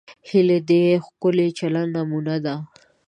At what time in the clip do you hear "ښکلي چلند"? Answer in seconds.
1.05-1.89